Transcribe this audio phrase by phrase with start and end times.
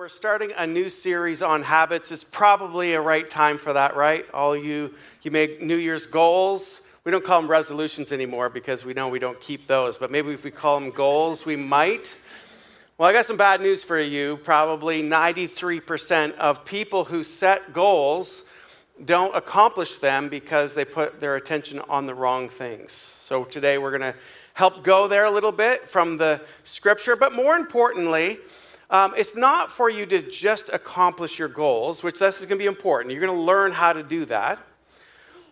[0.00, 2.10] we're starting a new series on habits.
[2.10, 4.24] It's probably a right time for that, right?
[4.32, 6.80] All you, you make New Year's goals.
[7.04, 10.30] We don't call them resolutions anymore because we know we don't keep those, but maybe
[10.30, 12.16] if we call them goals, we might.
[12.96, 14.38] Well, I got some bad news for you.
[14.38, 18.44] Probably 93% of people who set goals
[19.04, 22.92] don't accomplish them because they put their attention on the wrong things.
[22.92, 24.18] So today we're going to
[24.54, 28.38] help go there a little bit from the scripture, but more importantly,
[28.90, 32.62] um, it's not for you to just accomplish your goals, which this is going to
[32.62, 33.12] be important.
[33.12, 34.58] You're going to learn how to do that.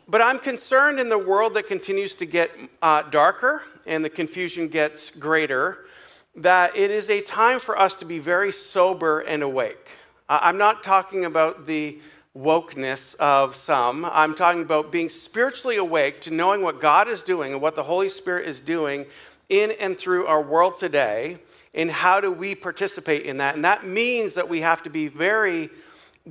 [0.09, 2.51] But I'm concerned in the world that continues to get
[2.83, 5.87] uh, darker and the confusion gets greater,
[6.35, 9.91] that it is a time for us to be very sober and awake.
[10.29, 11.99] I'm not talking about the
[12.37, 14.05] wokeness of some.
[14.05, 17.83] I'm talking about being spiritually awake to knowing what God is doing and what the
[17.85, 19.07] Holy Spirit is doing
[19.49, 21.39] in and through our world today
[21.75, 23.55] and how do we participate in that?
[23.55, 25.71] And that means that we have to be very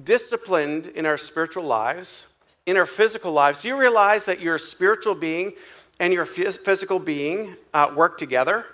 [0.03, 2.27] disciplined in our spiritual lives,
[2.65, 3.61] in our physical lives.
[3.61, 5.53] Do you realize that your spiritual being
[5.99, 8.65] and your physical being uh, work together?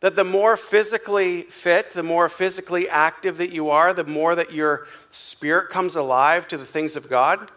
[0.00, 4.52] That the more physically fit, the more physically active that you are, the more that
[4.52, 7.50] your spirit comes alive to the things of God.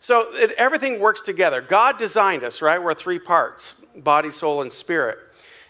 [0.00, 1.60] So it, everything works together.
[1.60, 2.82] God designed us, right?
[2.82, 5.18] We're three parts body, soul, and spirit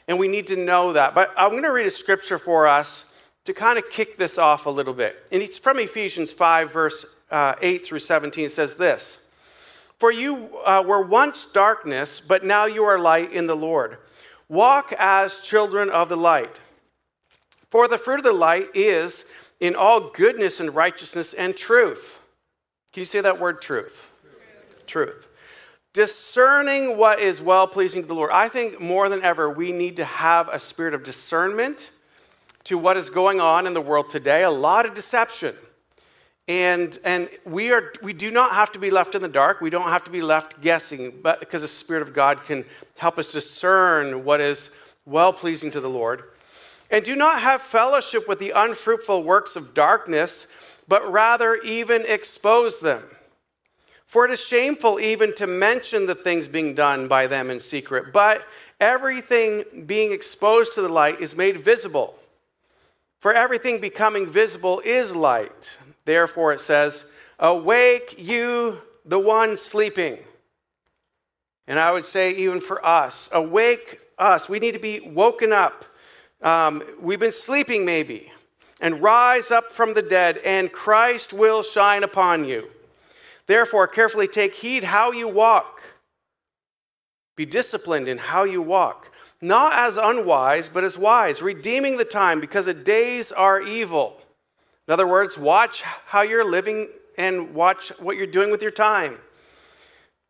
[0.08, 1.14] and we need to know that.
[1.14, 3.12] But I'm going to read a scripture for us
[3.44, 5.28] to kind of kick this off a little bit.
[5.32, 8.44] And it's from Ephesians 5, verse uh, 8 through 17.
[8.44, 9.26] It says this
[9.98, 13.98] For you uh, were once darkness, but now you are light in the Lord.
[14.48, 16.60] Walk as children of the light.
[17.70, 19.24] For the fruit of the light is
[19.60, 22.18] in all goodness and righteousness and truth.
[22.92, 24.12] Can you say that word truth?
[24.86, 24.86] Truth.
[24.86, 25.28] truth
[25.92, 28.30] discerning what is well pleasing to the Lord.
[28.32, 31.90] I think more than ever, we need to have a spirit of discernment
[32.64, 34.44] to what is going on in the world today.
[34.44, 35.54] A lot of deception.
[36.48, 39.60] And, and we, are, we do not have to be left in the dark.
[39.60, 42.64] We don't have to be left guessing, but because the Spirit of God can
[42.96, 44.70] help us discern what is
[45.06, 46.24] well pleasing to the Lord.
[46.90, 50.52] And do not have fellowship with the unfruitful works of darkness,
[50.88, 53.02] but rather even expose them.
[54.12, 58.12] For it is shameful even to mention the things being done by them in secret.
[58.12, 58.46] But
[58.78, 62.14] everything being exposed to the light is made visible.
[63.20, 65.78] For everything becoming visible is light.
[66.04, 70.18] Therefore, it says, Awake, you, the one sleeping.
[71.66, 74.46] And I would say, even for us, awake us.
[74.46, 75.86] We need to be woken up.
[76.42, 78.30] Um, we've been sleeping, maybe.
[78.78, 82.68] And rise up from the dead, and Christ will shine upon you.
[83.46, 85.82] Therefore, carefully take heed how you walk.
[87.36, 89.10] Be disciplined in how you walk,
[89.40, 94.20] not as unwise, but as wise, redeeming the time because the days are evil.
[94.86, 99.18] In other words, watch how you're living and watch what you're doing with your time.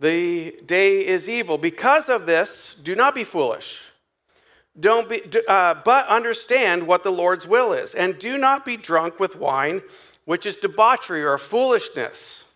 [0.00, 1.58] The day is evil.
[1.58, 3.90] Because of this, do not be foolish.
[4.78, 7.94] Don't be, uh, but understand what the Lord's will is.
[7.94, 9.82] And do not be drunk with wine,
[10.24, 12.51] which is debauchery or foolishness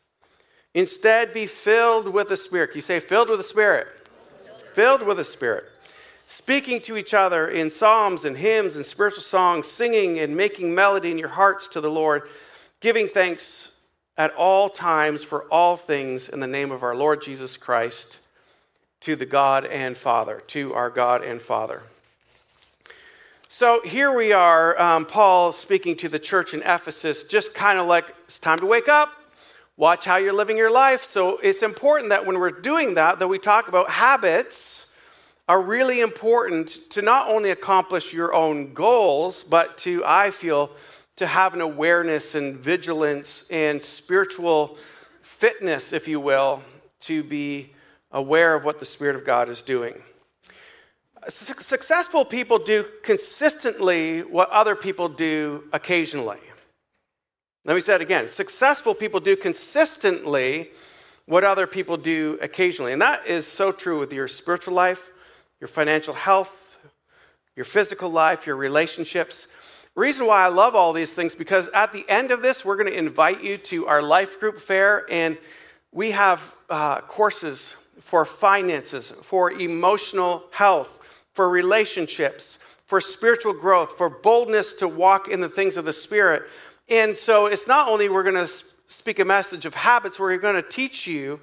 [0.76, 2.68] Instead, be filled with the Spirit.
[2.68, 3.88] Can you say, filled with the Spirit?
[4.74, 5.64] Filled with the Spirit.
[6.26, 11.10] Speaking to each other in psalms and hymns and spiritual songs, singing and making melody
[11.10, 12.24] in your hearts to the Lord,
[12.80, 13.86] giving thanks
[14.18, 18.18] at all times for all things in the name of our Lord Jesus Christ
[19.00, 21.84] to the God and Father, to our God and Father.
[23.48, 27.86] So here we are, um, Paul speaking to the church in Ephesus, just kind of
[27.86, 29.22] like it's time to wake up
[29.76, 31.04] watch how you're living your life.
[31.04, 34.92] So it's important that when we're doing that, that we talk about habits
[35.48, 40.70] are really important to not only accomplish your own goals, but to, I feel,
[41.16, 44.76] to have an awareness and vigilance and spiritual
[45.20, 46.62] fitness, if you will,
[47.00, 47.72] to be
[48.10, 49.94] aware of what the Spirit of God is doing.
[51.28, 56.38] Successful people do consistently what other people do occasionally.
[57.66, 58.28] Let me say it again.
[58.28, 60.70] Successful people do consistently
[61.24, 62.92] what other people do occasionally.
[62.92, 65.10] And that is so true with your spiritual life,
[65.58, 66.78] your financial health,
[67.56, 69.48] your physical life, your relationships.
[69.96, 72.88] Reason why I love all these things because at the end of this, we're going
[72.88, 75.36] to invite you to our life group fair, and
[75.90, 81.00] we have uh, courses for finances, for emotional health,
[81.34, 86.44] for relationships, for spiritual growth, for boldness to walk in the things of the Spirit.
[86.88, 88.50] And so it's not only we're going to
[88.88, 91.40] speak a message of habits, we're going to teach you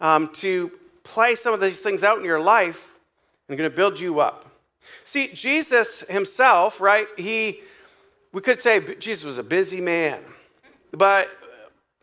[0.00, 0.70] um, to
[1.02, 2.94] play some of these things out in your life
[3.48, 4.50] and going to build you up.
[5.02, 7.60] See, Jesus himself, right, he
[8.32, 10.20] we could say Jesus was a busy man,
[10.90, 11.28] but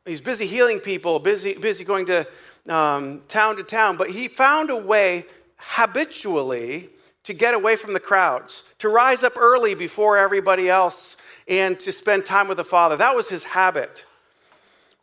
[0.06, 2.26] he's busy healing people, busy, busy going to
[2.70, 5.26] um, town to town, but he found a way
[5.58, 6.90] habitually
[7.24, 11.18] to get away from the crowds, to rise up early before everybody else,
[11.48, 12.98] and to spend time with the Father.
[12.98, 14.06] That was his habit.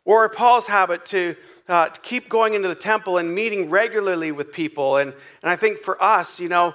[0.05, 1.35] Or Paul's habit to,
[1.67, 4.97] uh, to keep going into the temple and meeting regularly with people.
[4.97, 5.13] And,
[5.43, 6.73] and I think for us, you know,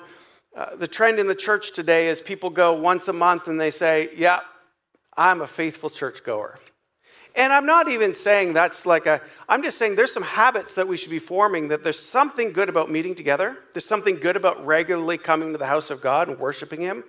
[0.57, 3.71] uh, the trend in the church today is people go once a month and they
[3.71, 4.41] say, Yeah,
[5.17, 6.61] I'm a faithful churchgoer.
[7.37, 10.87] And I'm not even saying that's like a, I'm just saying there's some habits that
[10.87, 13.57] we should be forming, that there's something good about meeting together.
[13.73, 17.03] There's something good about regularly coming to the house of God and worshiping Him.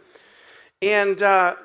[0.81, 1.55] And, uh,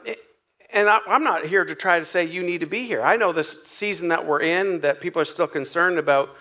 [0.73, 3.03] and I, I'm not here to try to say you need to be here.
[3.03, 6.37] I know this season that we're in, that people are still concerned about,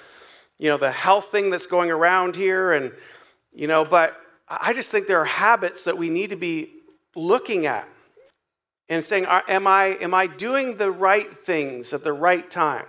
[0.57, 2.71] you know, the health thing that's going around here.
[2.71, 2.91] And,
[3.53, 6.71] you know, but I just think there are habits that we need to be
[7.15, 7.87] looking at
[8.87, 12.87] and saying, am I, am I doing the right things at the right time?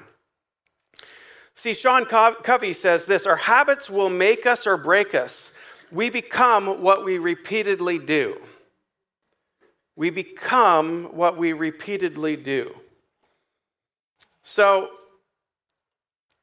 [1.54, 5.54] See, Sean Covey says this Our habits will make us or break us.
[5.92, 8.40] We become what we repeatedly do.
[10.00, 12.74] We become what we repeatedly do.
[14.42, 14.88] So,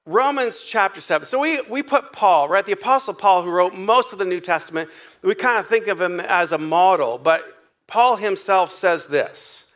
[0.06, 1.26] Romans chapter 7.
[1.26, 2.64] So we, we put Paul, right?
[2.64, 4.92] The Apostle Paul, who wrote most of the New Testament,
[5.24, 7.44] we kind of think of him as a model, but
[7.88, 9.72] Paul himself says this,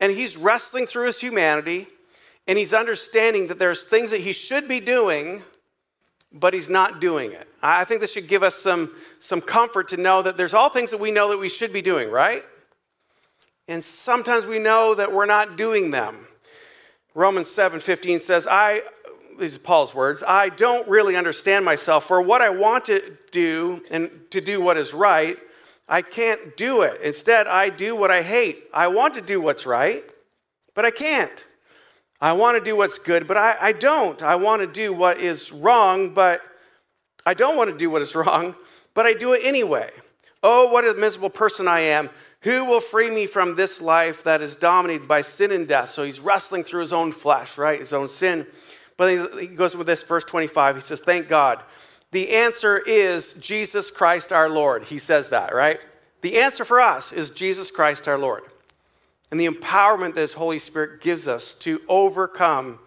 [0.00, 1.86] and he's wrestling through his humanity,
[2.48, 5.44] and he's understanding that there's things that he should be doing,
[6.32, 7.46] but he's not doing it.
[7.62, 8.90] I think this should give us some,
[9.20, 11.80] some comfort to know that there's all things that we know that we should be
[11.80, 12.44] doing, right?
[13.70, 16.26] And sometimes we know that we're not doing them.
[17.14, 18.82] Romans 7:15 says, I
[19.38, 23.80] these are Paul's words, I don't really understand myself for what I want to do
[23.90, 25.38] and to do what is right,
[25.88, 27.00] I can't do it.
[27.00, 28.64] Instead, I do what I hate.
[28.74, 30.02] I want to do what's right,
[30.74, 31.46] but I can't.
[32.20, 34.20] I want to do what's good, but I, I don't.
[34.20, 36.42] I want to do what is wrong, but
[37.24, 38.56] I don't want to do what is wrong,
[38.94, 39.90] but I do it anyway.
[40.42, 42.10] Oh, what a miserable person I am.
[42.42, 45.90] Who will free me from this life that is dominated by sin and death?
[45.90, 47.78] So he's wrestling through his own flesh, right?
[47.78, 48.46] His own sin.
[48.96, 50.76] But he goes with this, verse 25.
[50.76, 51.62] He says, Thank God
[52.12, 54.84] the answer is Jesus Christ our Lord.
[54.84, 55.78] He says that, right?
[56.22, 58.42] The answer for us is Jesus Christ our Lord.
[59.30, 62.80] And the empowerment that His Holy Spirit gives us to overcome.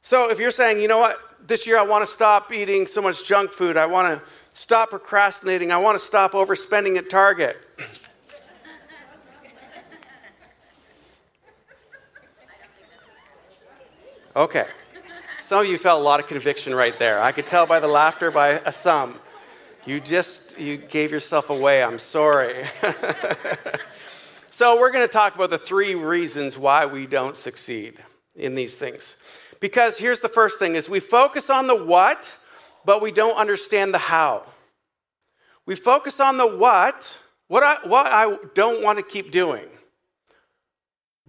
[0.00, 3.02] So if you're saying, you know what, this year I want to stop eating so
[3.02, 7.58] much junk food, I want to stop procrastinating, I want to stop overspending at Target.
[14.36, 14.66] Okay.
[15.38, 17.20] Some of you felt a lot of conviction right there.
[17.20, 19.18] I could tell by the laughter by a some.
[19.84, 21.82] You just you gave yourself away.
[21.82, 22.64] I'm sorry.
[24.50, 27.94] so we're going to talk about the three reasons why we don't succeed
[28.36, 29.16] in these things.
[29.58, 32.32] Because here's the first thing is we focus on the what,
[32.84, 34.44] but we don't understand the how.
[35.66, 37.18] We focus on the what,
[37.48, 39.66] what I, what I don't want to keep doing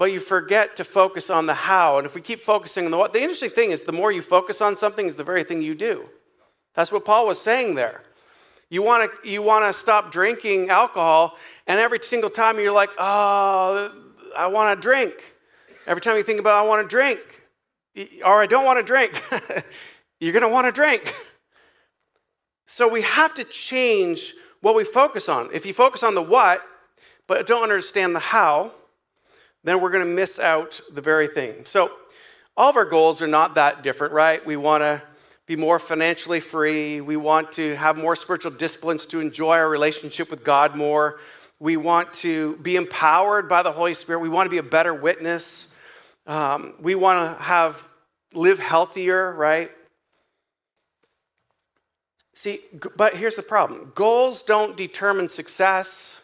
[0.01, 1.99] but you forget to focus on the how.
[1.99, 4.23] And if we keep focusing on the what, the interesting thing is the more you
[4.23, 6.09] focus on something is the very thing you do.
[6.73, 8.01] That's what Paul was saying there.
[8.71, 11.37] You want to you want to stop drinking alcohol,
[11.67, 13.93] and every single time you're like, oh,
[14.35, 15.13] I want to drink.
[15.85, 17.19] Every time you think about I want to drink,
[18.25, 19.21] or I don't want to drink,
[20.19, 21.13] you're going to want to drink.
[22.65, 25.51] So we have to change what we focus on.
[25.53, 26.63] If you focus on the what,
[27.27, 28.71] but don't understand the how,
[29.63, 31.65] then we're going to miss out the very thing.
[31.65, 31.91] So,
[32.57, 34.45] all of our goals are not that different, right?
[34.45, 35.01] We want to
[35.45, 37.01] be more financially free.
[37.01, 41.19] We want to have more spiritual disciplines to enjoy our relationship with God more.
[41.59, 44.19] We want to be empowered by the Holy Spirit.
[44.19, 45.73] We want to be a better witness.
[46.27, 47.87] Um, we want to have
[48.33, 49.71] live healthier, right?
[52.33, 52.61] See,
[52.95, 56.20] but here's the problem goals don't determine success.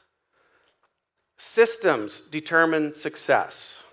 [1.37, 3.83] Systems determine success.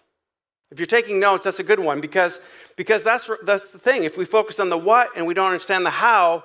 [0.71, 2.41] If you're taking notes, that's a good one because,
[2.77, 4.05] because that's, that's the thing.
[4.05, 6.45] If we focus on the what and we don't understand the how,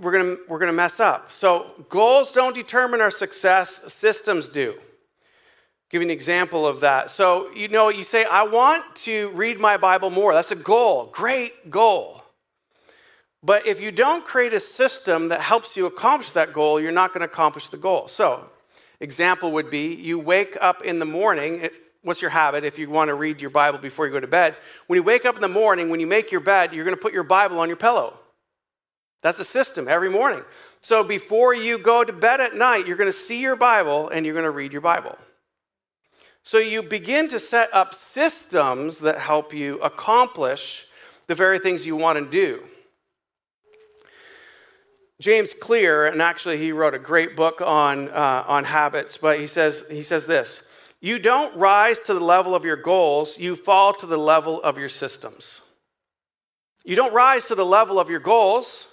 [0.00, 1.32] we're going we're gonna mess up.
[1.32, 4.74] So, goals don't determine our success, systems do.
[4.74, 7.10] I'll give you an example of that.
[7.10, 10.34] So, you know, you say, I want to read my Bible more.
[10.34, 12.22] That's a goal, great goal.
[13.42, 17.12] But if you don't create a system that helps you accomplish that goal, you're not
[17.12, 18.08] going to accomplish the goal.
[18.08, 18.50] So,
[19.04, 21.68] Example would be you wake up in the morning.
[22.00, 24.56] What's your habit if you want to read your Bible before you go to bed?
[24.86, 27.02] When you wake up in the morning, when you make your bed, you're going to
[27.02, 28.18] put your Bible on your pillow.
[29.20, 30.42] That's a system every morning.
[30.80, 34.24] So before you go to bed at night, you're going to see your Bible and
[34.24, 35.18] you're going to read your Bible.
[36.42, 40.86] So you begin to set up systems that help you accomplish
[41.26, 42.66] the very things you want to do.
[45.20, 49.46] James Clear, and actually he wrote a great book on, uh, on habits, but he
[49.46, 50.68] says, he says this
[51.00, 54.78] You don't rise to the level of your goals, you fall to the level of
[54.78, 55.60] your systems.
[56.84, 58.88] You don't rise to the level of your goals.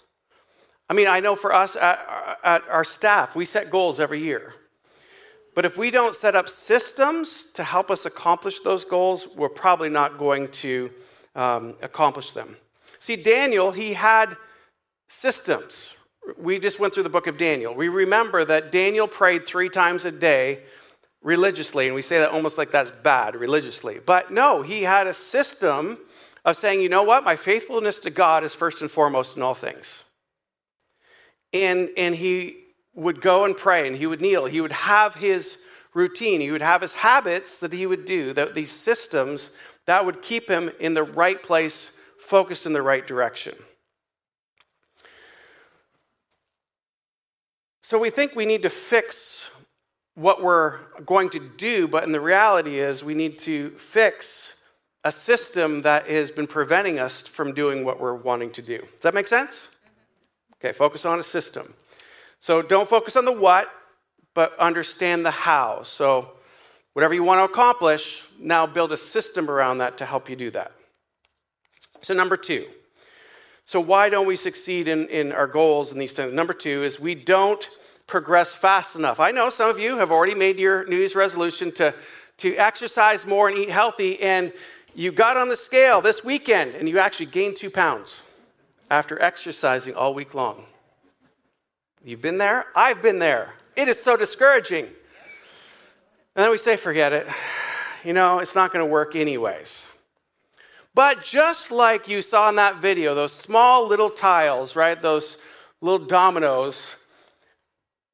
[0.89, 2.05] I mean, I know for us at,
[2.43, 4.53] at our staff, we set goals every year.
[5.55, 9.89] But if we don't set up systems to help us accomplish those goals, we're probably
[9.89, 10.89] not going to
[11.35, 12.55] um, accomplish them.
[12.99, 14.37] See, Daniel, he had
[15.07, 15.95] systems.
[16.38, 17.73] We just went through the book of Daniel.
[17.73, 20.61] We remember that Daniel prayed three times a day
[21.21, 24.00] religiously, and we say that almost like that's bad, religiously.
[24.03, 25.97] But no, he had a system
[26.43, 29.53] of saying, you know what, my faithfulness to God is first and foremost in all
[29.53, 30.05] things.
[31.53, 32.57] And, and he
[32.93, 34.45] would go and pray and he would kneel.
[34.45, 35.57] He would have his
[35.93, 39.51] routine, he would have his habits that he would do, that these systems
[39.85, 43.55] that would keep him in the right place, focused in the right direction.
[47.91, 49.51] So we think we need to fix
[50.15, 54.62] what we're going to do, but in the reality is we need to fix
[55.03, 58.77] a system that has been preventing us from doing what we're wanting to do.
[58.77, 59.67] Does that make sense?
[60.55, 61.74] Okay, focus on a system.
[62.39, 63.69] So don't focus on the what,
[64.36, 65.83] but understand the how.
[65.83, 66.29] So,
[66.93, 70.50] whatever you want to accomplish, now build a system around that to help you do
[70.51, 70.71] that.
[72.00, 72.67] So, number two.
[73.65, 76.31] So, why don't we succeed in, in our goals and these things?
[76.31, 77.67] Number two is we don't
[78.12, 79.22] progress fast enough.
[79.22, 81.96] I know some of you have already made your New Year's resolution to,
[82.38, 84.51] to exercise more and eat healthy, and
[84.94, 88.24] you got on the scale this weekend and you actually gained two pounds
[88.89, 90.65] after exercising all week long.
[92.03, 92.65] You've been there?
[92.75, 93.53] I've been there.
[93.77, 94.84] It is so discouraging.
[94.84, 97.27] And then we say, forget it.
[98.03, 99.88] You know, it's not going to work anyways.
[100.94, 105.01] But just like you saw in that video, those small little tiles, right?
[105.01, 105.38] Those
[105.80, 106.98] little dominoes,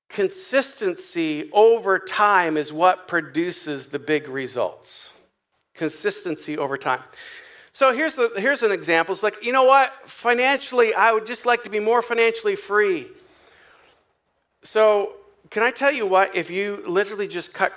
[0.10, 5.14] consistency over time is what produces the big results.
[5.74, 7.02] Consistency over time.
[7.72, 9.14] So here's, the, here's an example.
[9.14, 9.94] It's like, you know what?
[10.10, 13.08] Financially, I would just like to be more financially free.
[14.64, 15.14] So,
[15.52, 16.36] can I tell you what?
[16.36, 17.72] If you literally just cut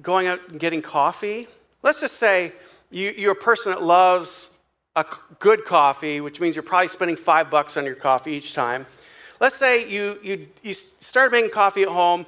[0.00, 1.46] going out and getting coffee,
[1.82, 2.52] let's just say
[2.90, 4.56] you, you're a person that loves
[4.96, 5.04] a
[5.38, 8.86] good coffee, which means you're probably spending five bucks on your coffee each time.
[9.42, 12.26] Let's say you, you, you start making coffee at home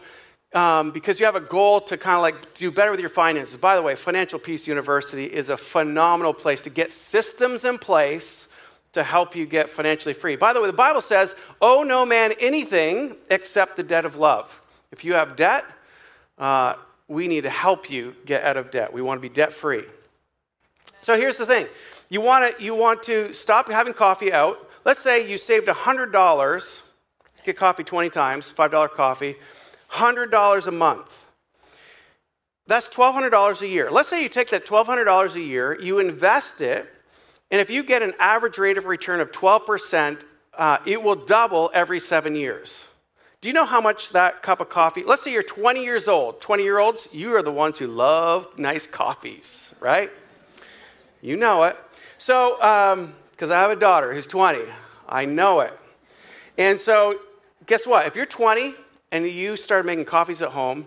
[0.52, 3.56] um, because you have a goal to kind of like do better with your finances.
[3.56, 8.48] By the way, Financial Peace University is a phenomenal place to get systems in place
[8.94, 10.34] to help you get financially free.
[10.34, 14.60] By the way, the Bible says, owe no man anything except the debt of love.
[14.90, 15.64] If you have debt,
[16.36, 16.74] uh,
[17.06, 18.92] we need to help you get out of debt.
[18.92, 19.84] We want to be debt free.
[21.00, 21.68] So here's the thing
[22.08, 24.68] you want, to, you want to stop having coffee out.
[24.84, 26.82] Let's say you saved $100,
[27.44, 29.36] get coffee 20 times, $5 coffee,
[29.92, 31.26] $100 a month.
[32.66, 33.90] That's $1,200 a year.
[33.90, 36.88] Let's say you take that $1,200 a year, you invest it,
[37.50, 40.20] and if you get an average rate of return of 12%,
[40.56, 42.88] uh, it will double every seven years.
[43.40, 45.02] Do you know how much that cup of coffee?
[45.02, 46.40] Let's say you're 20 years old.
[46.40, 50.10] 20 year olds, you are the ones who love nice coffees, right?
[51.20, 51.76] You know it.
[52.16, 54.60] So, because um, I have a daughter who's 20,
[55.06, 55.78] I know it.
[56.56, 57.18] And so,
[57.66, 58.06] guess what?
[58.06, 58.74] If you're 20
[59.10, 60.86] and you started making coffees at home,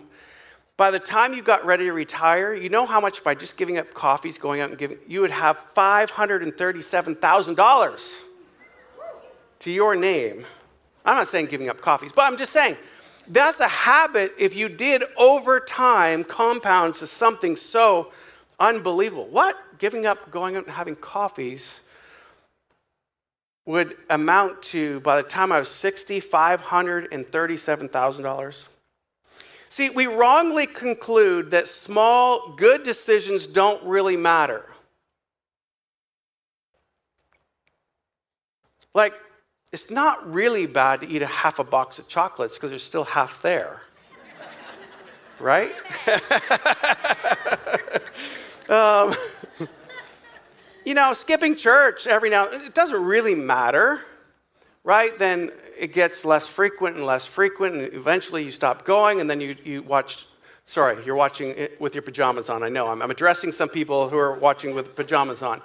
[0.76, 3.78] by the time you got ready to retire, you know how much by just giving
[3.78, 8.20] up coffees, going out and giving, you would have $537,000
[9.58, 10.46] to your name.
[11.04, 12.76] I'm not saying giving up coffees, but I'm just saying
[13.26, 18.12] that's a habit, if you did over time, compounds to something so
[18.60, 19.26] unbelievable.
[19.26, 19.56] What?
[19.78, 21.82] Giving up going out and having coffees
[23.68, 28.66] would amount to, by the time I was 60, $537,000.
[29.68, 34.64] See, we wrongly conclude that small, good decisions don't really matter.
[38.94, 39.12] Like,
[39.70, 43.04] it's not really bad to eat a half a box of chocolates because there's still
[43.04, 43.82] half there.
[45.38, 45.74] right?
[48.70, 49.12] um,
[50.88, 54.00] you know, skipping church every now it doesn't really matter,
[54.84, 55.18] right?
[55.18, 59.38] Then it gets less frequent and less frequent, and eventually you stop going, and then
[59.38, 60.24] you, you watch.
[60.64, 62.62] Sorry, you're watching it with your pajamas on.
[62.62, 62.88] I know.
[62.88, 65.60] I'm, I'm addressing some people who are watching with pajamas on.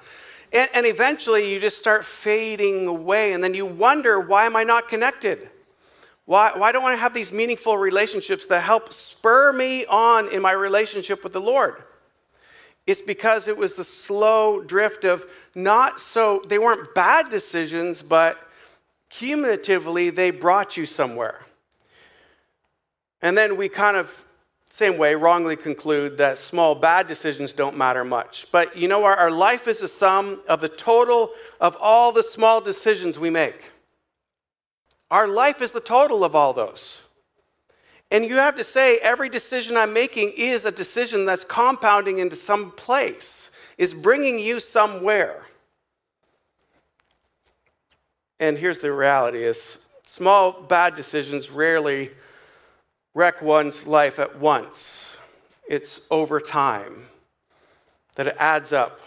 [0.51, 4.65] And, and eventually you just start fading away, and then you wonder, why am I
[4.65, 5.49] not connected?
[6.25, 10.51] Why, why don't I have these meaningful relationships that help spur me on in my
[10.51, 11.81] relationship with the Lord?
[12.85, 15.25] It's because it was the slow drift of
[15.55, 18.37] not so, they weren't bad decisions, but
[19.09, 21.41] cumulatively they brought you somewhere.
[23.21, 24.27] And then we kind of,
[24.69, 28.47] same way, wrongly conclude that small bad decisions don't matter much.
[28.51, 32.23] But you know, our, our life is a sum of the total of all the
[32.23, 33.71] small decisions we make.
[35.09, 37.03] Our life is the total of all those.
[38.13, 42.35] And you have to say, every decision I'm making is a decision that's compounding into
[42.35, 45.41] some place, is bringing you somewhere.
[48.39, 52.11] And here's the reality is small bad decisions rarely
[53.15, 55.17] wreck one's life at once.
[55.67, 57.07] It's over time
[58.13, 58.99] that it adds up.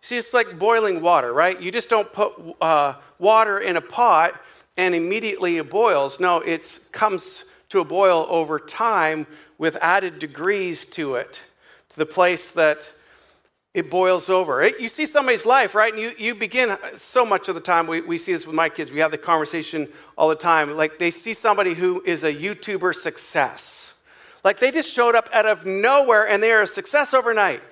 [0.00, 1.60] See, it's like boiling water, right?
[1.60, 4.40] You just don't put uh, water in a pot
[4.76, 6.20] and immediately it boils.
[6.20, 9.26] No, it comes to a boil over time
[9.58, 11.42] with added degrees to it,
[11.90, 12.90] to the place that
[13.74, 14.62] it boils over.
[14.62, 15.92] It, you see somebody's life, right?
[15.92, 18.68] And you, you begin, so much of the time, we, we see this with my
[18.68, 19.88] kids, we have the conversation
[20.18, 20.76] all the time.
[20.76, 23.94] Like they see somebody who is a YouTuber success.
[24.44, 27.62] Like they just showed up out of nowhere and they're a success overnight.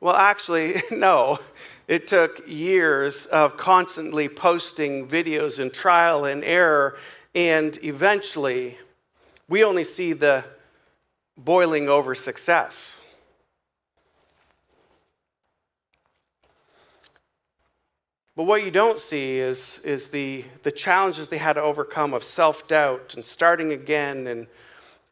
[0.00, 1.38] Well, actually, no.
[1.86, 6.96] It took years of constantly posting videos and trial and error,
[7.34, 8.78] and eventually,
[9.48, 10.44] we only see the
[11.36, 13.00] boiling over success.
[18.36, 22.22] But what you don't see is, is the, the challenges they had to overcome of
[22.22, 24.46] self doubt and starting again and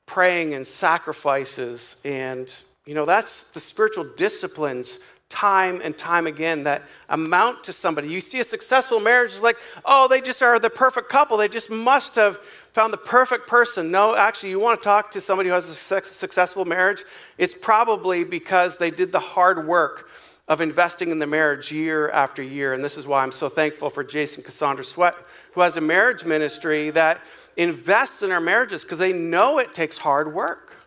[0.07, 2.01] praying and sacrifices.
[2.07, 2.55] And,
[2.89, 8.09] you know, that's the spiritual disciplines time and time again that amount to somebody.
[8.09, 11.37] You see a successful marriage is like, oh, they just are the perfect couple.
[11.37, 12.39] They just must have
[12.73, 13.91] found the perfect person.
[13.91, 17.05] No, actually, you want to talk to somebody who has a successful marriage,
[17.37, 20.09] it's probably because they did the hard work
[20.49, 22.73] of investing in the marriage year after year.
[22.73, 25.15] And this is why I'm so thankful for Jason Cassandra Sweat,
[25.53, 27.21] who has a marriage ministry that
[27.59, 30.78] invests in our marriages because they know it takes hard work.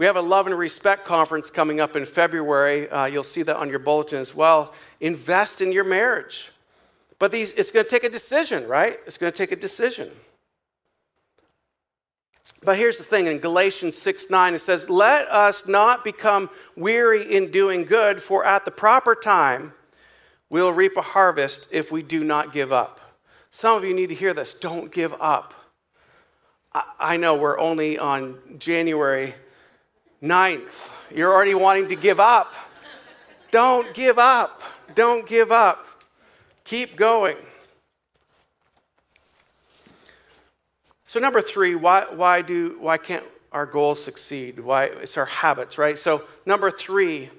[0.00, 2.88] We have a love and respect conference coming up in February.
[2.88, 4.72] Uh, you'll see that on your bulletin as well.
[4.98, 6.52] Invest in your marriage.
[7.18, 8.98] But these, it's going to take a decision, right?
[9.06, 10.10] It's going to take a decision.
[12.62, 17.30] But here's the thing in Galatians 6 9, it says, Let us not become weary
[17.30, 19.74] in doing good, for at the proper time
[20.48, 23.02] we'll reap a harvest if we do not give up.
[23.50, 24.54] Some of you need to hear this.
[24.54, 25.52] Don't give up.
[26.72, 29.34] I, I know we're only on January
[30.20, 32.54] Ninth, you're already wanting to give up.
[33.50, 34.62] Don't give up.
[34.94, 35.86] Don't give up.
[36.64, 37.36] Keep going.
[41.04, 44.60] So number three, why, why do why can't our goals succeed?
[44.60, 45.98] Why it's our habits, right?
[45.98, 47.30] So number three,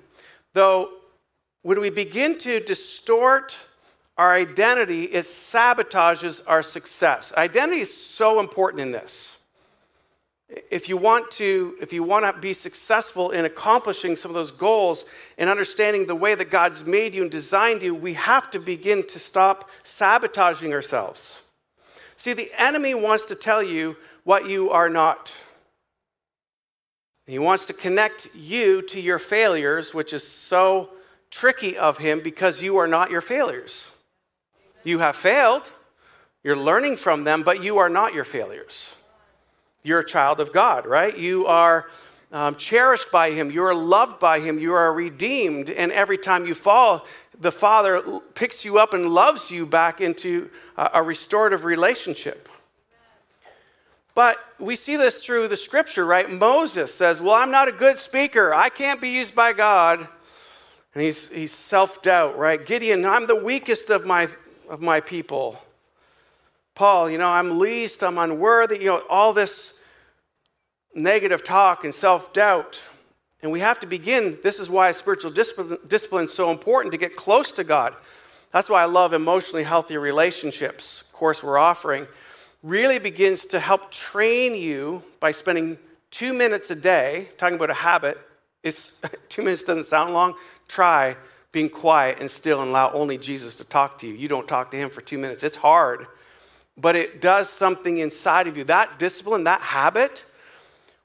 [0.54, 0.90] though,
[1.62, 3.58] when we begin to distort
[4.18, 7.32] our identity, it sabotages our success.
[7.38, 9.31] Identity is so important in this
[10.70, 14.52] if you want to if you want to be successful in accomplishing some of those
[14.52, 15.06] goals
[15.38, 19.06] and understanding the way that god's made you and designed you we have to begin
[19.08, 21.42] to stop sabotaging ourselves.
[22.18, 25.34] See the enemy wants to tell you what you are not.
[27.26, 30.90] He wants to connect you to your failures which is so
[31.30, 33.92] tricky of him because you are not your failures.
[34.84, 35.72] You have failed.
[36.44, 38.96] You're learning from them but you are not your failures
[39.84, 41.18] you're a child of God, right?
[41.18, 41.88] You are
[42.32, 43.52] um, cherished by Him.
[43.52, 44.60] You are loved by Him.
[44.60, 45.70] You are redeemed.
[45.70, 47.06] And every time you fall,
[47.40, 52.48] the Father picks you up and loves you back into a restorative relationship.
[54.14, 56.30] But we see this through the scripture, right?
[56.30, 58.54] Moses says, Well, I'm not a good speaker.
[58.54, 60.08] I can't be used by God.
[60.94, 62.64] And he's, he's self doubt, right?
[62.64, 64.28] Gideon, I'm the weakest of my,
[64.70, 65.58] of my people.
[66.76, 69.80] Paul, you know, I'm least, I'm unworthy, you know, all this
[70.96, 72.82] negative talk and self doubt.
[73.42, 74.38] And we have to begin.
[74.44, 77.96] This is why spiritual discipline, is so important to get close to God.
[78.52, 82.08] That's why I love emotionally healthy relationships, course we're offering.
[82.64, 85.78] Really begins to help train you by spending
[86.10, 88.20] two minutes a day, talking about a habit.
[88.64, 90.34] It's, two minutes doesn't sound long.
[90.68, 91.16] Try
[91.52, 94.16] being quiet and still and allow only Jesus to talk to you.
[94.16, 95.44] You don't talk to him for two minutes.
[95.44, 96.08] It's hard
[96.78, 98.64] but it does something inside of you.
[98.64, 100.26] That discipline, that habit,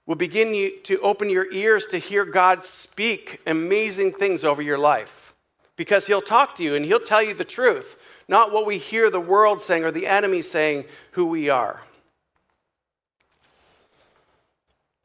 [0.07, 4.79] will begin you to open your ears to hear God speak amazing things over your
[4.79, 5.35] life.
[5.77, 7.97] because he'll talk to you and he'll tell you the truth,
[8.29, 11.83] not what we hear the world saying or the enemy saying who we are.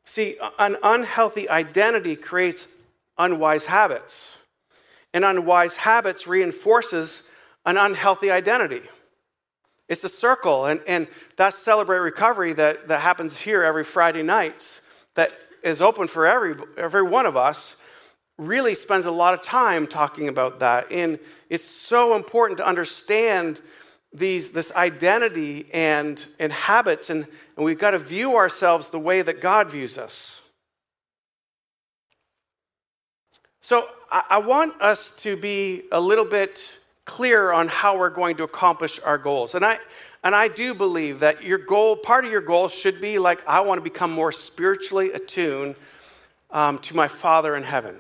[0.06, 2.68] See, an unhealthy identity creates
[3.18, 4.38] unwise habits,
[5.14, 7.30] and unwise habits reinforces
[7.66, 8.82] an unhealthy identity.
[9.92, 14.84] It's a circle, and, and that's Celebrate Recovery that, that happens here every Friday nights,
[15.16, 17.82] that is open for every, every one of us
[18.38, 20.90] really spends a lot of time talking about that.
[20.94, 23.60] And it's so important to understand
[24.14, 27.28] these, this identity and, and habits, and,
[27.58, 30.42] and we've got to view ourselves the way that God views us.
[33.60, 36.78] So I, I want us to be a little bit
[37.12, 39.54] clear on how we're going to accomplish our goals.
[39.54, 39.80] And I,
[40.24, 43.60] and I do believe that your goal, part of your goal should be like, I
[43.60, 45.76] want to become more spiritually attuned
[46.52, 47.98] um, to my Father in heaven.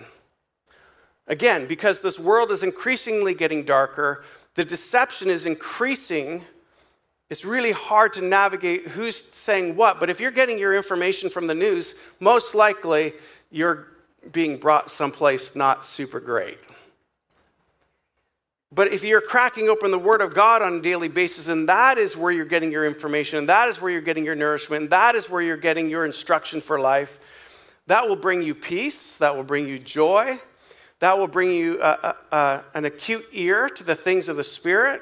[1.27, 4.23] Again, because this world is increasingly getting darker,
[4.55, 6.45] the deception is increasing.
[7.29, 11.47] It's really hard to navigate who's saying what, but if you're getting your information from
[11.47, 13.11] the news, most likely
[13.49, 13.87] you're
[14.31, 16.59] being brought someplace not super great.
[18.73, 21.97] But if you're cracking open the Word of God on a daily basis, and that
[21.97, 24.89] is where you're getting your information, and that is where you're getting your nourishment, and
[24.91, 27.19] that is where you're getting your instruction for life,
[27.87, 30.39] that will bring you peace, that will bring you joy,
[30.99, 34.43] that will bring you a, a, a, an acute ear to the things of the
[34.43, 35.01] Spirit.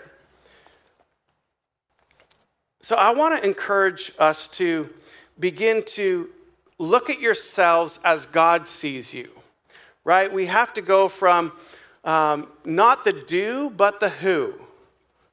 [2.82, 4.90] So I want to encourage us to
[5.38, 6.30] begin to
[6.80, 9.30] look at yourselves as God sees you,
[10.04, 10.32] right?
[10.32, 11.52] We have to go from
[12.04, 14.54] um, not the do, but the who.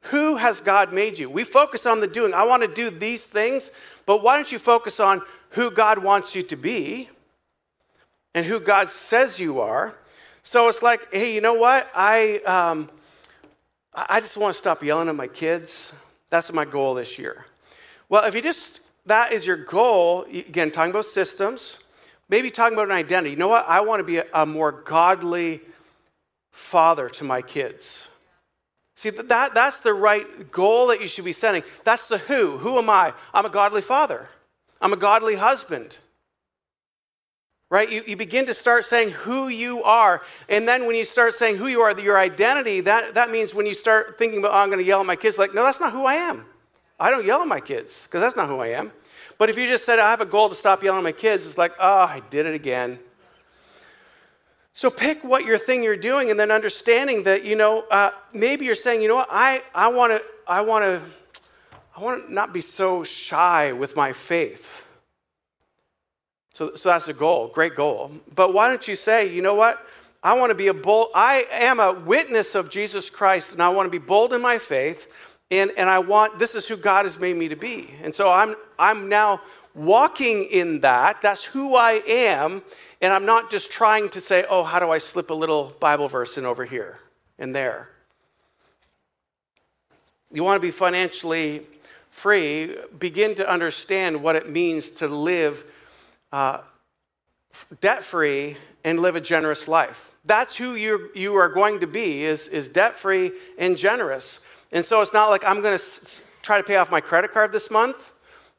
[0.03, 1.29] Who has God made you?
[1.29, 2.33] We focus on the doing.
[2.33, 3.73] I want to do these things,
[4.05, 7.09] but why don't you focus on who God wants you to be
[8.35, 9.97] and who God says you are?
[10.45, 11.91] So it's like, hey, you know what?
[11.93, 12.89] I, um,
[13.93, 15.93] I just want to stop yelling at my kids.
[16.31, 17.47] That's my goal this year.
[18.09, 21.79] Well, if you just, that is your goal, again, talking about systems,
[22.29, 23.31] maybe talking about an identity.
[23.31, 23.65] You know what?
[23.67, 25.63] I want to be a, a more godly
[26.57, 28.09] father to my kids.
[28.95, 31.63] See, that, that's the right goal that you should be setting.
[31.85, 32.57] That's the who.
[32.57, 33.13] Who am I?
[33.35, 34.29] I'm a godly father,
[34.81, 35.99] I'm a godly husband
[37.71, 37.91] right?
[37.91, 40.23] You, you begin to start saying who you are.
[40.49, 43.67] And then when you start saying who you are, your identity, that, that means when
[43.67, 45.81] you start thinking about, oh, I'm going to yell at my kids, like, no, that's
[45.81, 46.45] not who I am.
[46.99, 48.93] I don't yell at my kids because that's not who I am.
[49.39, 51.45] But if you just said, I have a goal to stop yelling at my kids,
[51.45, 52.99] it's like, oh, I did it again.
[54.77, 58.67] So pick what your thing you're doing and then understanding that, you know, uh, maybe
[58.67, 61.01] you're saying, you know what, I, I want to, I want to,
[61.97, 64.87] I want to not be so shy with my faith.
[66.53, 68.11] So, so that's a goal, great goal.
[68.35, 69.81] But why don't you say, you know what?
[70.23, 73.71] I want to be a bold, I am a witness of Jesus Christ, and I
[73.71, 75.11] want to be bold in my faith,
[75.51, 77.95] and, and I want, this is who God has made me to be.
[78.03, 79.41] And so I'm, I'm now
[79.77, 81.21] walking in that.
[81.23, 82.63] That's who I am,
[83.01, 86.09] and I'm not just trying to say, oh, how do I slip a little Bible
[86.09, 86.99] verse in over here
[87.39, 87.91] and there?
[90.33, 91.67] You want to be financially
[92.11, 95.65] free, begin to understand what it means to live
[96.33, 96.61] uh,
[97.81, 100.13] debt free and live a generous life.
[100.25, 104.41] That's who you you are going to be is, is debt free and generous.
[104.73, 107.33] And so it's not like I'm going to s- try to pay off my credit
[107.33, 108.13] card this month.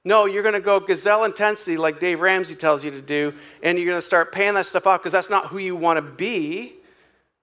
[0.05, 3.77] No, you're going to go gazelle intensity like Dave Ramsey tells you to do, and
[3.77, 6.01] you're going to start paying that stuff off because that's not who you want to
[6.01, 6.73] be.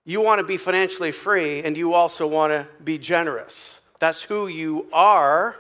[0.07, 3.81] You want to be financially free, and you also want to be generous.
[4.01, 5.57] That's who you are.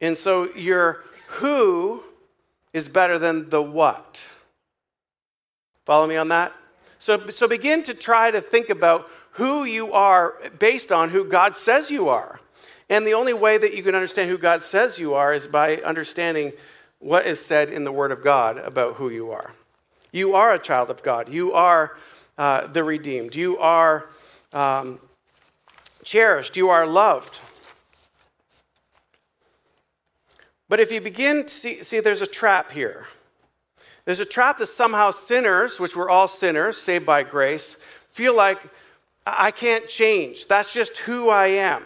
[0.00, 2.02] And so your who
[2.72, 4.26] is better than the what.
[5.84, 6.52] Follow me on that?
[6.98, 11.56] So, so begin to try to think about who you are based on who God
[11.56, 12.40] says you are.
[12.88, 15.76] And the only way that you can understand who God says you are is by
[15.76, 16.52] understanding
[17.00, 19.52] what is said in the Word of God about who you are.
[20.10, 21.28] You are a child of God.
[21.28, 21.96] You are
[22.38, 23.36] uh, the redeemed.
[23.36, 24.08] You are
[24.52, 24.98] um,
[26.02, 26.56] cherished.
[26.56, 27.40] You are loved.
[30.68, 33.06] But if you begin to see, see, there's a trap here.
[34.04, 37.76] There's a trap that somehow sinners, which we're all sinners, saved by grace,
[38.10, 38.58] feel like
[39.26, 40.46] I can't change.
[40.46, 41.82] That's just who I am.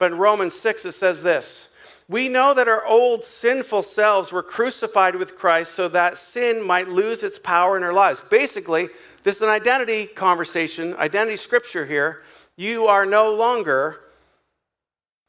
[0.00, 1.72] But in Romans 6, it says this
[2.08, 6.88] We know that our old sinful selves were crucified with Christ so that sin might
[6.88, 8.20] lose its power in our lives.
[8.20, 8.88] Basically,
[9.22, 12.22] this is an identity conversation, identity scripture here.
[12.56, 14.00] You are no longer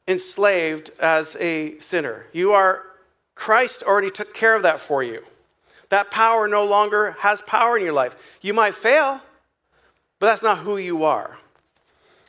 [0.08, 2.26] enslaved as a sinner.
[2.32, 2.82] You are,
[3.34, 5.22] Christ already took care of that for you.
[5.90, 8.38] That power no longer has power in your life.
[8.40, 9.20] You might fail,
[10.18, 11.36] But that's not who you are.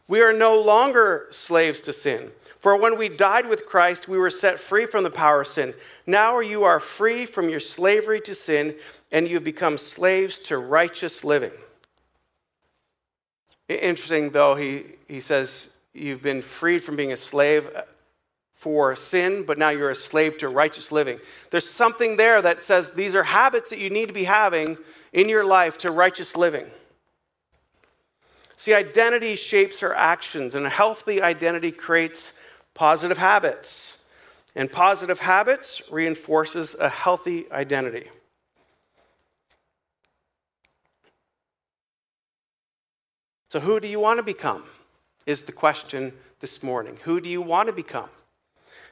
[0.08, 2.32] We are no longer slaves to sin.
[2.60, 5.74] For when we died with Christ, we were set free from the power of sin.
[6.08, 8.76] Now you are free from your slavery to sin,
[9.12, 11.52] and you have become slaves to righteous living.
[13.68, 17.84] Interesting, though, he, he says you've been freed from being a slave uh,
[18.54, 21.20] for sin, but now you're a slave to righteous living.
[21.50, 24.78] There's something there that says these are habits that you need to be having
[25.12, 26.68] in your life to righteous living.
[28.58, 32.40] See, identity shapes our actions, and a healthy identity creates
[32.74, 33.98] positive habits.
[34.56, 38.10] And positive habits reinforces a healthy identity.
[43.50, 44.64] So, who do you want to become?
[45.26, 46.98] Is the question this morning.
[47.04, 48.10] Who do you want to become?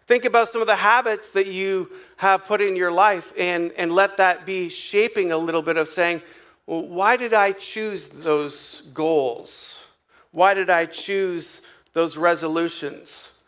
[0.08, 3.92] Think about some of the habits that you have put in your life and, and
[3.92, 6.22] let that be shaping a little bit of saying,
[6.68, 9.86] well, why did I choose those goals?
[10.32, 11.62] Why did I choose
[11.94, 13.40] those resolutions?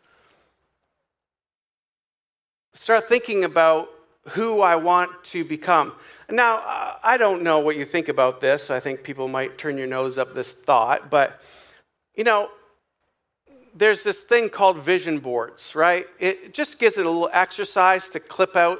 [2.73, 3.89] Start thinking about
[4.29, 5.93] who I want to become.
[6.29, 8.71] Now, I don't know what you think about this.
[8.71, 11.41] I think people might turn your nose up this thought, but
[12.15, 12.49] you know,
[13.75, 16.07] there's this thing called vision boards, right?
[16.19, 18.79] It just gives it a little exercise to clip out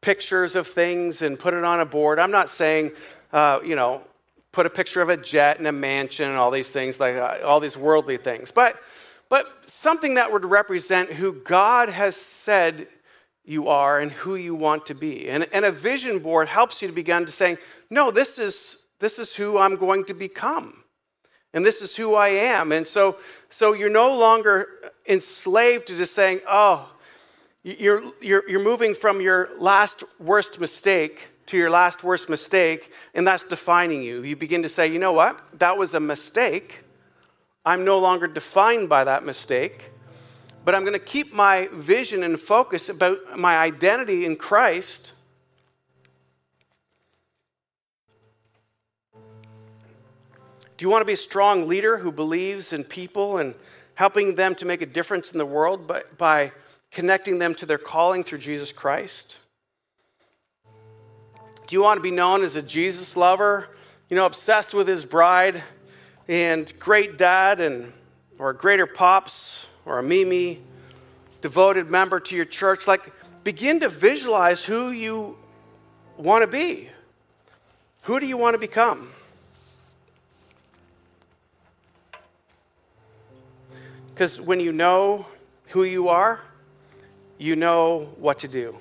[0.00, 2.18] pictures of things and put it on a board.
[2.18, 2.92] I'm not saying,
[3.32, 4.02] uh, you know,
[4.52, 7.38] put a picture of a jet and a mansion and all these things, like uh,
[7.44, 8.78] all these worldly things, but
[9.28, 12.88] but something that would represent who God has said
[13.44, 15.28] you are and who you want to be.
[15.28, 17.58] And, and a vision board helps you to begin to saying,
[17.90, 20.84] no, this is this is who I'm going to become
[21.54, 22.72] and this is who I am.
[22.72, 26.92] And so, so you're no longer enslaved to just saying, oh,
[27.62, 33.26] you're, you're, you're moving from your last worst mistake to your last worst mistake, and
[33.26, 34.22] that's defining you.
[34.22, 35.42] You begin to say, you know what?
[35.58, 36.80] That was a mistake.
[37.64, 39.90] I'm no longer defined by that mistake,
[40.64, 45.12] but I'm going to keep my vision and focus about my identity in Christ
[50.78, 53.56] Do you want to be a strong leader who believes in people and
[53.96, 56.52] helping them to make a difference in the world by, by
[56.92, 59.38] connecting them to their calling through Jesus Christ?
[61.68, 63.68] Do you want to be known as a Jesus lover,
[64.08, 65.62] you know, obsessed with his bride
[66.26, 67.92] and great dad and
[68.38, 70.62] or greater pops or a Mimi,
[71.42, 72.88] devoted member to your church?
[72.88, 73.12] Like
[73.44, 75.36] begin to visualize who you
[76.16, 76.88] want to be.
[78.04, 79.10] Who do you want to become?
[84.14, 85.26] Because when you know
[85.66, 86.40] who you are,
[87.36, 88.78] you know what to do.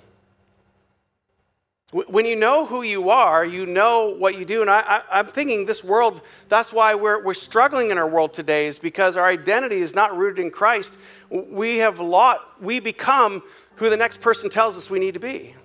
[1.92, 4.62] When you know who you are, you know what you do.
[4.62, 8.68] And I, am thinking this world, that's why we're, we're struggling in our world today,
[8.68, 10.98] is because our identity is not rooted in Christ.
[11.30, 13.42] We have lot, we become
[13.76, 15.56] who the next person tells us we need to be.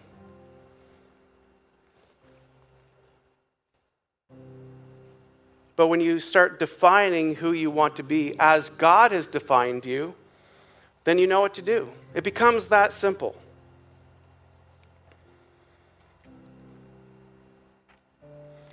[5.74, 10.14] But when you start defining who you want to be as God has defined you,
[11.02, 11.88] then you know what to do.
[12.14, 13.34] It becomes that simple.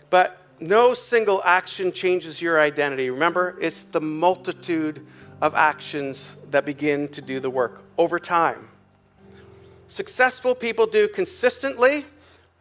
[0.10, 3.10] But no single action changes your identity.
[3.10, 5.06] Remember, it's the multitude
[5.42, 8.68] of actions that begin to do the work over time.
[9.88, 12.06] Successful people do consistently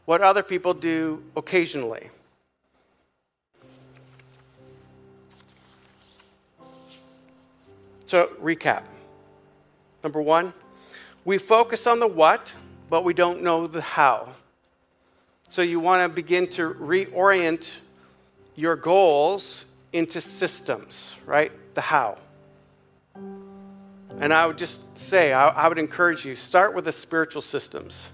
[0.05, 2.11] what other people do occasionally.
[8.07, 8.85] So, recap.
[10.03, 10.55] Number one,
[11.27, 12.55] we focus on the what,
[12.89, 14.35] but we don't know the how.
[15.49, 17.79] So, you want to begin to reorient
[18.55, 21.53] your goals into systems, right?
[21.75, 22.19] The how.
[24.21, 28.11] And I would just say, I, I would encourage you start with the spiritual systems.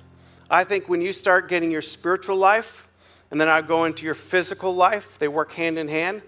[0.51, 2.87] I think when you start getting your spiritual life,
[3.31, 6.23] and then I go into your physical life, they work hand in hand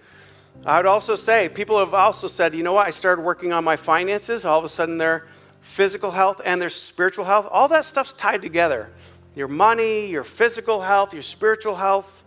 [0.65, 3.65] I would also say, people have also said, you know what, I started working on
[3.65, 4.45] my finances.
[4.45, 5.27] All of a sudden, their
[5.61, 8.91] physical health and their spiritual health, all that stuff's tied together.
[9.37, 12.25] Your money, your physical health, your spiritual health.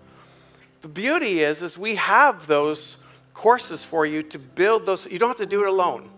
[0.82, 2.98] The beauty is, is we have those
[3.34, 5.12] courses for you to build those.
[5.12, 6.10] You don't have to do it alone.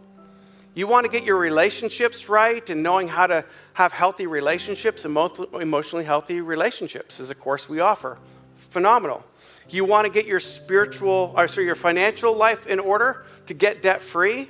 [0.74, 5.18] You want to get your relationships right and knowing how to have healthy relationships, and
[5.60, 8.18] emotionally healthy relationships is a course we offer.
[8.56, 9.24] Phenomenal.
[9.70, 13.82] You want to get your spiritual, or sorry, your financial life in order to get
[13.82, 14.50] debt free?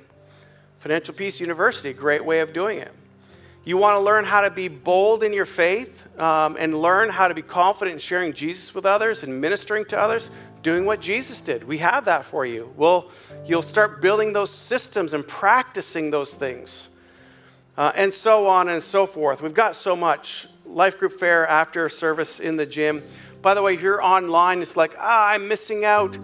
[0.80, 2.92] Financial Peace University, great way of doing it.
[3.64, 7.28] You want to learn how to be bold in your faith um, and learn how
[7.28, 10.32] to be confident in sharing Jesus with others and ministering to others?
[10.64, 11.64] doing what Jesus did.
[11.64, 12.72] We have that for you.
[12.78, 13.10] Well,
[13.46, 16.90] you'll start building those systems and practicing those things.
[17.78, 19.42] Uh, and so on and so forth.
[19.42, 20.48] We've got so much.
[20.66, 23.02] Life group fair after service in the gym.
[23.42, 26.18] By the way, if you're online, it's like, ah, I'm missing out.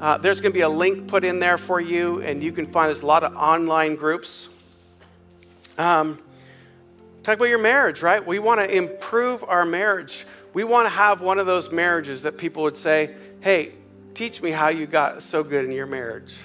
[0.00, 2.66] Uh, there's going to be a link put in there for you, and you can
[2.66, 4.48] find there's a lot of online groups.
[5.78, 6.18] Um,
[7.22, 8.24] talk about your marriage, right?
[8.24, 10.26] We want to improve our marriage.
[10.54, 13.72] We want to have one of those marriages that people would say, hey,
[14.14, 16.38] teach me how you got so good in your marriage.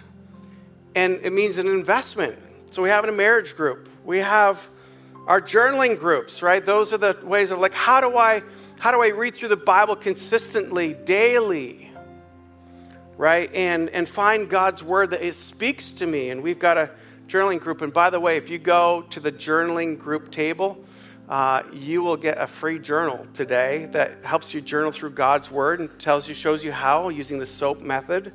[0.96, 2.38] And it means an investment.
[2.72, 3.90] So we have a marriage group.
[4.06, 4.68] We have
[5.26, 6.66] our journaling groups, right?
[6.66, 8.44] Those are the ways of like, how do I
[8.80, 11.92] how do I read through the Bible consistently, daily?
[13.18, 13.54] Right?
[13.54, 16.30] And and find God's word that it speaks to me.
[16.30, 16.92] And we've got a
[17.28, 17.82] journaling group.
[17.82, 20.84] And by the way, if you go to the journaling group table,
[21.30, 25.82] uh, you will get a free journal today that helps you journal through God's Word
[25.82, 28.34] and tells you, shows you how using the SOAP method.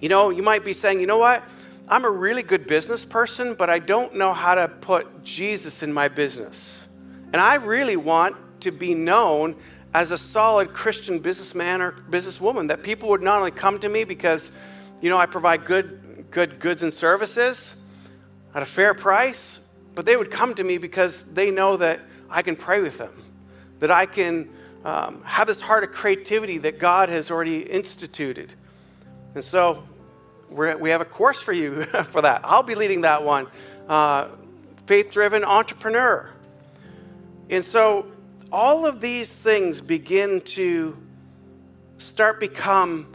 [0.00, 1.42] You know, you might be saying, you know what?
[1.88, 5.92] I'm a really good business person, but I don't know how to put Jesus in
[5.92, 6.86] my business.
[7.32, 9.56] And I really want to be known
[9.92, 14.04] as a solid Christian businessman or businesswoman, that people would not only come to me
[14.04, 14.52] because,
[15.00, 15.99] you know, I provide good,
[16.30, 17.80] good goods and services
[18.54, 19.60] at a fair price,
[19.94, 23.22] but they would come to me because they know that I can pray with them,
[23.80, 24.48] that I can
[24.84, 28.52] um, have this heart of creativity that God has already instituted.
[29.34, 29.84] And so
[30.50, 32.42] we have a course for you for that.
[32.44, 33.46] I'll be leading that one
[33.88, 34.28] uh,
[34.86, 36.30] faith driven entrepreneur.
[37.48, 38.06] And so
[38.52, 40.96] all of these things begin to
[41.98, 43.09] start become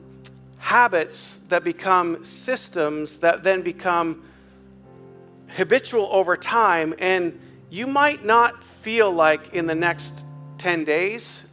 [0.66, 4.24] habits that become systems that then become
[5.50, 10.26] habitual over time, and you might not feel like in the next
[10.58, 11.44] 10 days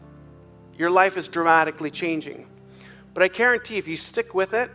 [0.78, 2.46] your life is dramatically changing.
[3.12, 4.70] But I guarantee if you stick with it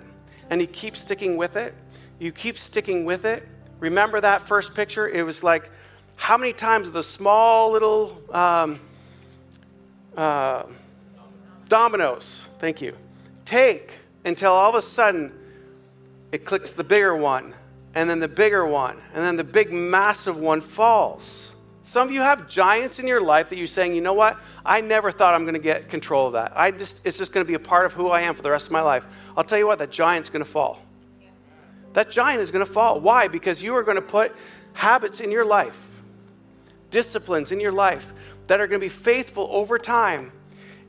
[0.52, 1.74] and you keep sticking with it,
[2.20, 3.42] you keep sticking with it.
[3.80, 5.10] Remember that first picture?
[5.10, 5.72] It was like
[6.16, 8.80] how many times the small little um,
[10.16, 10.68] uh,
[11.68, 12.96] dominoes, thank you,
[13.44, 15.34] take until all of a sudden
[16.32, 17.54] it clicks the bigger one
[17.96, 21.56] and then the bigger one, and then the big massive one falls.
[21.82, 24.40] Some of you have giants in your life that you're saying, you know what?
[24.64, 26.52] I never thought I'm going to get control of that.
[26.56, 28.52] I just, it's just going to be a part of who I am for the
[28.52, 29.08] rest of my life.
[29.36, 30.80] I'll tell you what, that giant's going to fall.
[31.94, 33.00] That giant is going to fall.
[33.00, 33.30] Why?
[33.30, 34.36] Because you are going to put
[34.74, 36.04] habits in your life,
[36.92, 38.14] disciplines in your life
[38.46, 40.32] that are going to be faithful over time.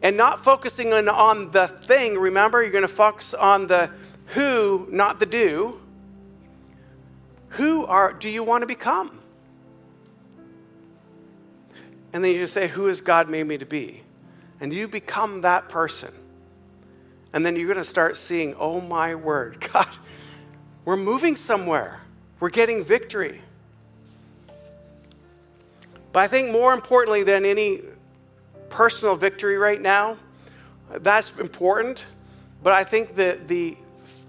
[0.03, 3.91] And not focusing on, on the thing, remember, you're going to focus on the
[4.29, 5.81] who, not the do.
[7.51, 9.19] Who are, do you want to become?
[12.13, 14.03] And then you just say, Who has God made me to be?
[14.61, 16.13] And you become that person.
[17.33, 19.89] And then you're going to start seeing, Oh my word, God,
[20.85, 22.01] we're moving somewhere.
[22.41, 23.43] We're getting victory.
[26.13, 27.83] But I think more importantly than any
[28.71, 30.17] personal victory right now,
[30.91, 32.05] that's important.
[32.63, 33.77] But I think that the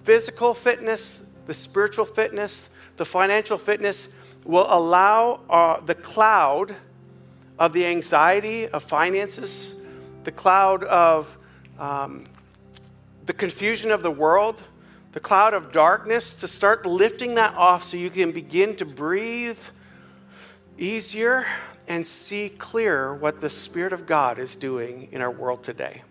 [0.04, 4.10] physical fitness, the spiritual fitness, the financial fitness
[4.44, 6.76] will allow uh, the cloud
[7.58, 9.76] of the anxiety of finances,
[10.24, 11.38] the cloud of
[11.78, 12.26] um,
[13.26, 14.64] the confusion of the world,
[15.12, 19.60] the cloud of darkness, to start lifting that off so you can begin to breathe
[20.80, 21.46] easier
[21.90, 26.02] and see clearer what the Spirit of God is doing in our world today.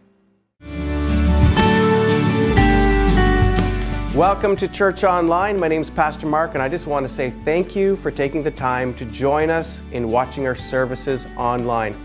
[4.15, 5.59] Welcome to Church Online.
[5.59, 8.43] My name is Pastor Mark, and I just want to say thank you for taking
[8.43, 11.97] the time to join us in watching our services online.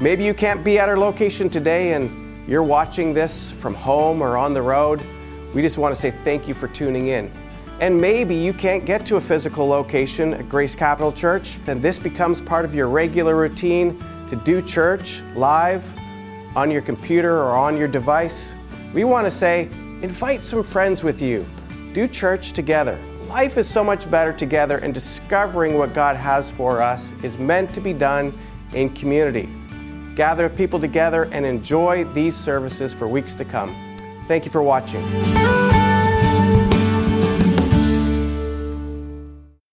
[0.00, 4.36] Maybe you can't be at our location today and you're watching this from home or
[4.36, 5.00] on the road.
[5.54, 7.30] We just want to say thank you for tuning in.
[7.80, 11.98] And maybe you can't get to a physical location at Grace Capital Church, then this
[11.98, 15.82] becomes part of your regular routine to do church live
[16.54, 18.54] on your computer or on your device.
[18.92, 19.68] We want to say,
[20.02, 21.44] Invite some friends with you.
[21.92, 22.98] Do church together.
[23.28, 27.72] Life is so much better together, and discovering what God has for us is meant
[27.74, 28.34] to be done
[28.74, 29.48] in community.
[30.16, 33.74] Gather people together and enjoy these services for weeks to come.
[34.26, 35.69] Thank you for watching.